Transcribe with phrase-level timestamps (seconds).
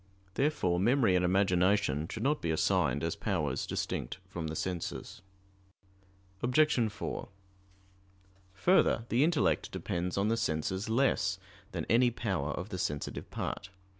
[0.33, 5.21] Therefore memory and imagination should not be assigned as powers distinct from the senses.
[6.41, 6.89] Obj.
[6.91, 7.29] 4:
[8.55, 11.37] Further, the intellect depends on the senses less
[11.71, 13.69] than any power of the sensitive part.